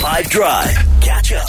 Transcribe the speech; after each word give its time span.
5 0.00 0.30
Drive. 0.30 0.74
Catch 1.02 1.32
up. 1.34 1.46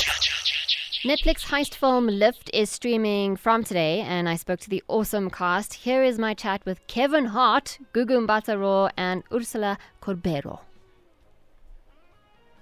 Netflix 1.05 1.45
heist 1.45 1.73
film 1.73 2.07
Lift 2.07 2.49
is 2.53 2.69
streaming 2.69 3.37
from 3.37 3.63
today, 3.63 4.01
and 4.01 4.27
I 4.27 4.35
spoke 4.35 4.59
to 4.59 4.69
the 4.69 4.83
awesome 4.89 5.29
cast. 5.29 5.73
Here 5.73 6.03
is 6.03 6.19
my 6.19 6.33
chat 6.33 6.61
with 6.65 6.85
Kevin 6.87 7.27
Hart, 7.27 7.79
Gugu 7.93 8.27
Mbatha-Raw, 8.27 8.89
and 8.97 9.23
Ursula 9.31 9.77
Corbero. 10.01 10.59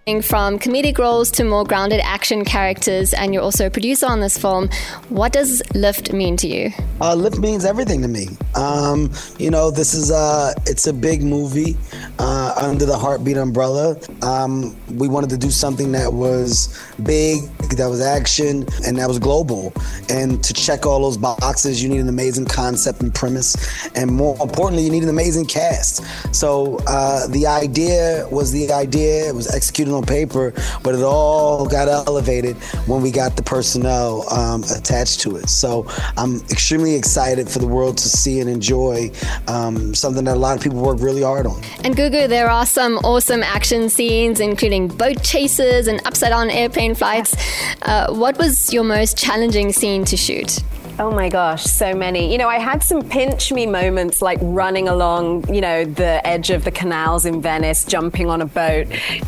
From 0.07 0.57
comedic 0.57 0.97
roles 0.97 1.29
to 1.33 1.43
more 1.43 1.63
grounded 1.63 1.99
action 1.99 2.43
characters, 2.43 3.13
and 3.13 3.31
you're 3.31 3.43
also 3.43 3.67
a 3.67 3.69
producer 3.69 4.07
on 4.07 4.21
this 4.21 4.39
film. 4.39 4.67
What 5.09 5.33
does 5.33 5.61
Lift 5.75 6.13
mean 6.13 6.35
to 6.37 6.47
you? 6.47 6.71
Uh, 6.99 7.13
Lift 7.13 7.37
means 7.37 7.63
everything 7.63 8.01
to 8.01 8.07
me. 8.07 8.29
Um, 8.55 9.11
you 9.37 9.51
know, 9.51 9.69
this 9.69 9.93
is 9.93 10.09
a 10.09 10.55
it's 10.65 10.87
a 10.87 10.93
big 10.93 11.21
movie 11.21 11.77
uh, 12.17 12.55
under 12.57 12.87
the 12.87 12.95
HartBeat 12.95 13.39
umbrella. 13.39 13.97
Um, 14.23 14.75
we 14.97 15.07
wanted 15.07 15.29
to 15.29 15.37
do 15.37 15.51
something 15.51 15.91
that 15.91 16.11
was 16.11 16.75
big, 17.03 17.43
that 17.77 17.87
was 17.87 18.01
action, 18.01 18.65
and 18.87 18.97
that 18.97 19.07
was 19.07 19.19
global. 19.19 19.71
And 20.09 20.43
to 20.43 20.55
check 20.55 20.87
all 20.87 21.03
those 21.03 21.17
boxes, 21.17 21.83
you 21.83 21.87
need 21.89 21.99
an 21.99 22.09
amazing 22.09 22.45
concept 22.45 23.01
and 23.01 23.13
premise, 23.13 23.55
and 23.95 24.09
more 24.09 24.35
importantly, 24.41 24.83
you 24.85 24.91
need 24.91 25.03
an 25.03 25.09
amazing 25.09 25.45
cast. 25.45 26.03
So 26.35 26.79
uh, 26.87 27.27
the 27.27 27.45
idea 27.45 28.27
was 28.31 28.51
the 28.51 28.71
idea. 28.73 29.29
It 29.29 29.35
was 29.35 29.53
executed 29.53 29.93
on 29.93 29.98
paper, 30.03 30.53
but 30.83 30.95
it 30.95 31.03
all 31.03 31.67
got 31.67 31.87
elevated 31.87 32.55
when 32.87 33.01
we 33.01 33.11
got 33.11 33.35
the 33.35 33.43
personnel 33.43 34.31
um, 34.31 34.63
attached 34.75 35.19
to 35.21 35.35
it. 35.37 35.49
So 35.49 35.85
I'm 36.17 36.37
extremely 36.49 36.95
excited 36.95 37.49
for 37.49 37.59
the 37.59 37.67
world 37.67 37.97
to 37.97 38.09
see 38.09 38.39
and 38.39 38.49
enjoy 38.49 39.11
um, 39.47 39.93
something 39.93 40.25
that 40.25 40.35
a 40.35 40.39
lot 40.39 40.57
of 40.57 40.63
people 40.63 40.81
work 40.81 40.99
really 40.99 41.23
hard 41.23 41.47
on. 41.47 41.61
And 41.83 41.95
Gugu, 41.95 42.27
there 42.27 42.49
are 42.49 42.65
some 42.65 42.97
awesome 42.99 43.43
action 43.43 43.89
scenes, 43.89 44.39
including 44.39 44.87
boat 44.87 45.21
chases 45.23 45.87
and 45.87 46.05
upside 46.05 46.29
down 46.29 46.49
airplane 46.49 46.95
flights. 46.95 47.35
Uh, 47.81 48.13
what 48.13 48.37
was 48.37 48.73
your 48.73 48.83
most 48.83 49.17
challenging 49.17 49.71
scene 49.71 50.05
to 50.05 50.17
shoot? 50.17 50.59
Oh 51.01 51.09
my 51.09 51.29
gosh, 51.29 51.63
so 51.63 51.95
many. 51.95 52.29
You 52.29 52.37
know, 52.37 52.49
I 52.49 52.59
had 52.59 52.83
some 52.83 53.07
pinch 53.07 53.53
me 53.53 53.65
moments 53.65 54.21
like 54.21 54.37
running 54.41 54.89
along, 54.89 55.51
you 55.53 55.61
know, 55.61 55.85
the 55.85 56.19
edge 56.27 56.49
of 56.49 56.65
the 56.65 56.71
canals 56.71 57.25
in 57.25 57.41
Venice, 57.41 57.85
jumping 57.85 58.29
on 58.29 58.41
a 58.41 58.45
boat, 58.45 58.85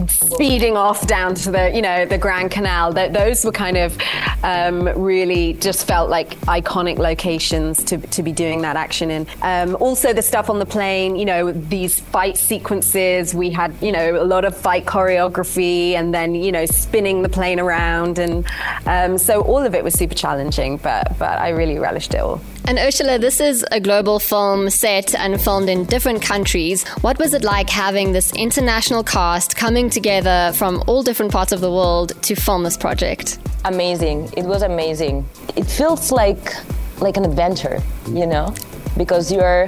speeding 0.09 0.75
off 0.75 1.08
down 1.08 1.33
to 1.36 1.50
the, 1.50 1.72
you 1.73 1.81
know, 1.81 2.05
the 2.05 2.17
Grand 2.17 2.52
Canal. 2.52 2.94
Th- 2.94 3.13
those 3.13 3.45
were 3.45 3.53
kind 3.53 3.78
of 3.78 3.97
um, 4.44 4.89
really 5.02 5.53
just 5.53 5.88
felt 5.88 6.09
like 6.09 6.38
iconic 6.41 6.97
locations 6.97 7.81
to, 7.85 8.00
to 8.00 8.22
be 8.22 8.33
doing 8.33 8.61
that 8.63 8.75
action 8.75 9.09
in. 9.09 9.25
Um, 9.41 9.78
also, 9.80 10.11
the 10.11 10.22
stuff 10.22 10.50
on 10.50 10.59
the 10.59 10.66
plane, 10.66 11.16
you 11.16 11.23
know, 11.23 11.53
these 11.53 12.02
fight 12.02 12.35
sequences. 12.35 13.33
We 13.33 13.50
had, 13.50 13.73
you 13.81 13.94
know, 13.94 14.22
a 14.22 14.25
lot 14.25 14.44
of 14.44 14.58
fight 14.58 14.85
choreography 14.85 15.94
and 15.94 16.13
then, 16.13 16.35
you 16.35 16.52
know, 16.52 16.66
spinning 16.66 17.22
the 17.22 17.30
plane 17.30 17.61
around. 17.61 18.19
And 18.19 18.45
um, 18.85 19.17
so 19.17 19.41
all 19.44 19.59
of 19.59 19.73
it 19.73 19.85
was 19.85 19.94
super 19.94 20.16
challenging, 20.16 20.75
but, 20.75 21.17
but 21.17 21.39
I 21.39 21.50
really 21.50 21.61
relished 21.70 22.14
it 22.14 22.20
all. 22.20 22.42
And 22.66 22.78
Ursula, 22.78 23.20
this 23.20 23.42
is 23.42 23.66
a 23.72 23.80
global 23.80 24.20
film 24.20 24.70
set 24.70 25.16
and 25.16 25.42
filmed 25.42 25.70
in 25.70 25.86
different 25.86 26.22
countries. 26.22 26.88
What 27.02 27.18
was 27.20 27.34
it 27.34 27.44
like 27.44 27.70
having 27.70 28.12
this 28.12 28.34
international 28.34 29.03
cast 29.03 29.56
coming 29.56 29.90
together 29.90 30.52
from 30.56 30.84
all 30.88 31.03
different 31.03 31.31
parts 31.31 31.52
of 31.52 31.62
the 31.62 31.72
world 31.72 32.14
to 32.23 32.36
film 32.36 32.64
this 32.64 32.78
project? 32.78 33.40
Amazing. 33.66 34.30
It 34.38 34.45
was 34.45 34.62
amazing. 34.62 35.26
It 35.56 35.66
feels 35.66 36.12
like 36.12 36.53
like 37.00 37.18
an 37.18 37.26
adventure, 37.26 37.81
you 38.09 38.28
know, 38.28 38.53
because 38.96 39.31
you're 39.31 39.68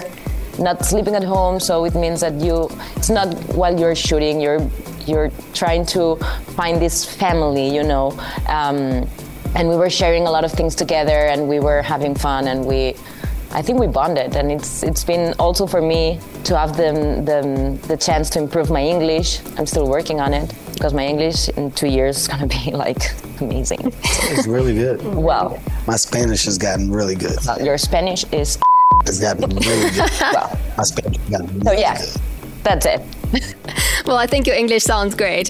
not 0.60 0.86
sleeping 0.86 1.16
at 1.16 1.24
home, 1.24 1.60
so 1.60 1.84
it 1.84 1.96
means 1.96 2.22
that 2.22 2.34
you 2.36 2.70
it's 2.96 3.10
not 3.10 3.34
while 3.56 3.78
you're 3.78 3.96
shooting, 3.96 4.40
you're 4.40 4.62
you're 5.06 5.32
trying 5.54 5.86
to 5.88 6.16
find 6.56 6.82
this 6.82 7.04
family, 7.04 7.74
you 7.74 7.84
know. 7.84 8.12
Um, 8.48 9.08
and 9.56 9.70
we 9.70 9.76
were 9.76 9.90
sharing 9.90 10.26
a 10.28 10.32
lot 10.32 10.44
of 10.44 10.52
things 10.52 10.76
together 10.76 11.28
and 11.32 11.48
we 11.48 11.60
were 11.60 11.82
having 11.82 12.16
fun 12.16 12.48
and 12.48 12.66
we 12.66 12.96
I 13.52 13.62
think 13.62 13.80
we 13.80 13.86
bonded 13.88 14.36
and 14.36 14.52
it's 14.52 14.82
it's 14.84 15.04
been 15.04 15.34
also 15.38 15.68
for 15.68 15.80
me 15.82 16.20
to 16.46 16.58
have 16.58 16.76
the, 16.76 16.92
the, 17.30 17.88
the 17.88 17.96
chance 17.98 18.30
to 18.32 18.40
improve 18.40 18.70
my 18.72 18.82
English. 18.82 19.42
I'm 19.58 19.68
still 19.68 19.88
working 19.88 20.20
on 20.20 20.34
it 20.34 20.52
because 20.74 20.92
my 20.94 21.06
English 21.06 21.50
in 21.50 21.72
two 21.72 21.88
years 21.88 22.18
is 22.18 22.28
gonna 22.28 22.48
be 22.48 22.72
like 22.86 23.12
amazing. 23.42 23.94
It's 24.04 24.48
really 24.48 24.74
good. 24.74 25.04
well, 25.16 25.60
My 25.88 25.98
Spanish 25.98 26.46
has 26.46 26.58
gotten 26.58 26.90
really 26.92 27.16
good. 27.16 27.38
uh, 27.48 27.58
your 27.62 27.78
Spanish 27.78 28.26
is 28.32 28.58
It's 29.06 29.20
gotten 29.20 29.50
really 29.56 29.90
good. 29.92 30.10
well. 30.34 30.50
My 30.76 30.84
Spanish 30.84 31.18
has 31.18 31.30
gotten 31.30 31.48
really 31.60 31.66
So 31.66 31.72
yeah, 31.80 31.98
good. 31.98 32.22
that's 32.64 32.86
it. 32.88 33.02
Well, 34.06 34.18
I 34.18 34.28
think 34.28 34.48
your 34.48 34.56
English 34.58 34.84
sounds 34.84 35.16
great. 35.16 35.48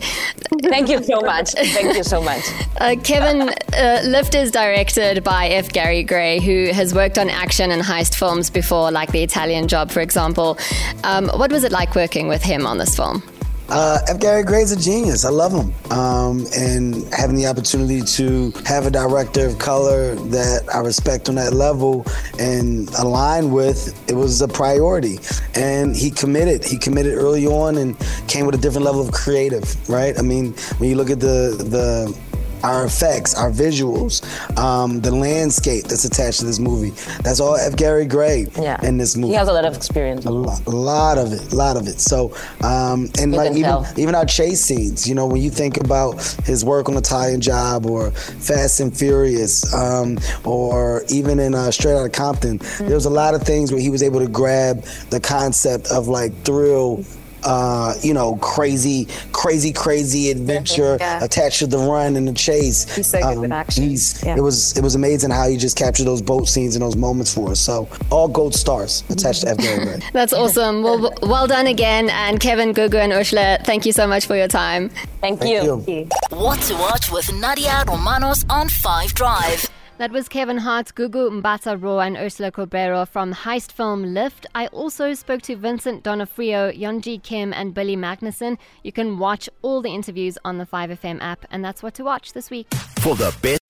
Thank 0.61 0.87
you 0.87 1.03
so 1.03 1.21
much. 1.21 1.51
Thank 1.57 1.95
you 1.95 2.03
so 2.03 2.21
much. 2.21 2.43
Uh, 2.79 2.95
Kevin, 3.03 3.49
uh, 3.75 4.01
Lift 4.05 4.35
is 4.35 4.51
directed 4.51 5.23
by 5.23 5.47
F. 5.47 5.69
Gary 5.69 6.03
Gray, 6.03 6.39
who 6.39 6.71
has 6.71 6.93
worked 6.93 7.17
on 7.17 7.29
action 7.29 7.71
and 7.71 7.81
heist 7.81 8.15
films 8.15 8.51
before, 8.51 8.91
like 8.91 9.11
The 9.11 9.23
Italian 9.23 9.67
Job, 9.67 9.89
for 9.89 10.01
example. 10.01 10.59
Um, 11.03 11.29
what 11.29 11.51
was 11.51 11.63
it 11.63 11.71
like 11.71 11.95
working 11.95 12.27
with 12.27 12.43
him 12.43 12.67
on 12.67 12.77
this 12.77 12.95
film? 12.95 13.23
Uh, 13.69 13.99
F. 14.07 14.19
Gary 14.19 14.43
Gray's 14.43 14.71
a 14.71 14.79
genius. 14.79 15.25
I 15.25 15.29
love 15.29 15.51
him. 15.51 15.73
Um, 15.91 16.45
and 16.55 17.11
having 17.13 17.35
the 17.35 17.47
opportunity 17.47 18.01
to 18.01 18.51
have 18.65 18.85
a 18.85 18.91
director 18.91 19.47
of 19.47 19.57
color 19.57 20.15
that 20.15 20.63
I 20.73 20.79
respect 20.79 21.29
on 21.29 21.35
that 21.35 21.53
level 21.53 22.05
and 22.39 22.89
align 22.95 23.51
with, 23.51 23.97
it 24.09 24.15
was 24.15 24.41
a 24.41 24.47
priority. 24.47 25.19
And 25.55 25.95
he 25.95 26.11
committed. 26.11 26.63
He 26.63 26.77
committed 26.77 27.13
early 27.13 27.47
on 27.47 27.77
and 27.77 27.97
came 28.27 28.45
with 28.45 28.55
a 28.55 28.59
different 28.59 28.85
level 28.85 29.01
of 29.01 29.11
creative, 29.11 29.89
right? 29.89 30.17
I 30.17 30.21
mean, 30.21 30.53
when 30.77 30.89
you 30.89 30.95
look 30.95 31.09
at 31.09 31.19
the 31.19 31.55
the 31.57 32.17
our 32.63 32.85
effects, 32.85 33.35
our 33.35 33.51
visuals, 33.51 34.23
um, 34.57 35.01
the 35.01 35.11
landscape 35.11 35.83
that's 35.85 36.05
attached 36.05 36.39
to 36.39 36.45
this 36.45 36.59
movie. 36.59 36.91
That's 37.21 37.39
all 37.39 37.55
F. 37.55 37.75
Gary 37.75 38.05
Gray 38.05 38.47
Yeah. 38.59 38.77
in 38.85 38.97
this 38.97 39.15
movie. 39.15 39.29
He 39.33 39.35
has 39.35 39.47
a 39.49 39.53
lot 39.53 39.65
of 39.65 39.75
experience. 39.75 40.25
A 40.25 40.31
lot, 40.31 40.65
a 40.65 40.69
lot 40.69 41.17
of 41.17 41.33
it, 41.33 41.51
a 41.51 41.55
lot 41.55 41.75
of 41.77 41.87
it. 41.87 41.99
So, 41.99 42.33
um, 42.61 43.09
and 43.19 43.31
You 43.33 43.37
like 43.37 43.51
even 43.51 43.63
tell. 43.63 43.87
even 43.97 44.15
our 44.15 44.25
chase 44.25 44.61
scenes, 44.61 45.07
you 45.07 45.13
know, 45.15 45.25
when 45.27 45.41
you 45.41 45.49
think 45.49 45.77
about 45.77 46.21
his 46.45 46.63
work 46.63 46.87
on 46.89 46.95
Italian 46.97 47.41
Job 47.41 47.85
or 47.85 48.11
Fast 48.11 48.79
and 48.79 48.95
Furious, 48.95 49.73
um, 49.73 50.17
or 50.45 51.03
even 51.09 51.39
in 51.39 51.53
uh, 51.55 51.71
Straight 51.71 51.95
Outta 51.95 52.09
Compton, 52.09 52.59
Mm-hmm. 52.59 52.85
there 52.85 52.95
was 52.95 53.05
a 53.05 53.09
lot 53.09 53.33
of 53.35 53.41
things 53.43 53.71
where 53.71 53.81
he 53.81 53.89
was 53.89 54.01
able 54.03 54.19
to 54.19 54.27
grab 54.27 54.83
the 55.09 55.19
concept 55.19 55.87
of 55.91 56.07
like 56.07 56.31
thrill. 56.43 57.03
Uh, 57.45 57.93
you 58.01 58.13
know, 58.13 58.35
crazy, 58.37 59.07
crazy, 59.31 59.71
crazy 59.73 60.31
adventure 60.31 60.97
Yeah. 60.99 61.23
attached 61.23 61.59
to 61.59 61.67
the 61.67 61.77
run 61.77 62.15
and 62.15 62.27
the 62.27 62.33
chase. 62.33 62.85
Um, 62.89 62.95
He's 62.95 63.09
so 63.09 63.19
good 63.21 63.37
with 63.39 63.51
action. 63.51 63.83
he's- 63.89 64.23
Yeah. 64.23 64.35
It 64.37 64.41
was 64.41 64.77
it 64.77 64.83
was 64.83 64.95
amazing 64.95 65.31
how 65.31 65.47
he 65.47 65.57
just 65.57 65.75
captured 65.77 66.05
those 66.05 66.21
boat 66.21 66.47
scenes 66.47 66.75
and 66.75 66.83
those 66.83 66.95
moments 66.95 67.33
for 67.33 67.51
us. 67.51 67.59
So 67.59 67.87
all 68.09 68.27
gold 68.27 68.55
stars 68.55 69.03
attached 69.09 69.41
to 69.41 69.49
F. 69.49 69.57
Gary 69.57 69.99
That's 70.13 70.33
awesome. 70.33 70.83
Well, 70.83 71.13
well 71.21 71.47
done 71.47 71.67
again. 71.67 72.09
And 72.09 72.39
Kevin, 72.39 72.73
Gugu, 72.73 72.95
and 72.95 73.11
Ursula, 73.13 73.59
thank 73.65 73.85
you 73.85 73.91
so 73.91 74.07
much 74.07 74.25
for 74.25 74.35
your 74.35 74.47
time. 74.47 74.89
Thank, 75.21 75.39
Thank 75.39 75.51
you. 75.63 75.83
you. 75.87 76.07
What 76.29 76.59
to 76.63 76.73
watch 76.75 77.11
with 77.11 77.31
Nadia 77.33 77.83
Romanos 77.87 78.45
on 78.49 78.69
5 78.69 79.13
Drive. 79.13 79.69
That 79.99 80.11
was 80.11 80.27
Kevin 80.27 80.57
Hart, 80.57 80.95
Gugu 80.95 81.29
Mbatha-Raw, 81.41 81.99
and 81.99 82.17
Ursula 82.17 82.51
Corbero 82.51 83.07
from 83.07 83.31
heist 83.31 83.71
film 83.71 84.13
Lift. 84.13 84.47
I 84.55 84.65
also 84.67 85.13
spoke 85.13 85.43
to 85.43 85.55
Vincent 85.55 86.03
D'Onofrio, 86.03 86.71
Yonji 86.71 87.21
Kim, 87.21 87.53
and 87.53 87.75
Billy 87.75 87.95
Magnuson. 87.95 88.57
You 88.83 88.91
can 88.91 89.19
watch 89.19 89.47
all 89.61 89.81
the 89.83 89.91
interviews 89.93 90.37
on 90.43 90.57
the 90.57 90.65
5FM 90.65 91.21
app, 91.21 91.45
and 91.51 91.63
that's 91.63 91.83
what 91.83 91.93
to 91.95 92.03
watch 92.03 92.33
this 92.33 92.49
week. 92.49 92.73
For 93.01 93.15
the 93.15 93.33
best. 93.41 93.61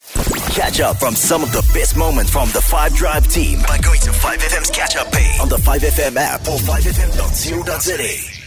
Catch 0.55 0.79
up 0.79 0.97
from 0.97 1.13
some 1.15 1.43
of 1.43 1.51
the 1.51 1.61
best 1.73 1.97
moments 1.97 2.31
from 2.31 2.47
the 2.49 2.61
5 2.61 2.93
Drive 2.95 3.27
team 3.27 3.59
by 3.67 3.77
going 3.79 3.99
to 4.01 4.11
5FM's 4.11 4.69
catch 4.69 4.95
up 4.95 5.11
page 5.11 5.39
on 5.41 5.49
the 5.49 5.57
5FM 5.57 6.15
app 6.15 6.41
or 6.41 6.57
5FM.co.za. 6.57 8.42